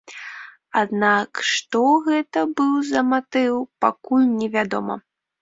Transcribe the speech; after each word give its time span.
Аднак 0.79 1.41
што 1.49 1.81
гэта 2.07 2.39
быў 2.63 2.73
за 2.93 3.05
матыў, 3.11 3.61
пакуль 3.87 4.27
не 4.41 4.51
вядома. 4.59 4.99